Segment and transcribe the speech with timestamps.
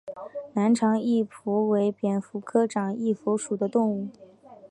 [0.53, 4.07] 南长翼蝠为蝙蝠科长翼蝠属的动物。